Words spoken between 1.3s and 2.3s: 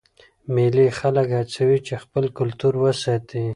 هڅوي چې خپل